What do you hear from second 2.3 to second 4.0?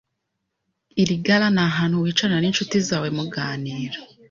ninshuti zawe muganira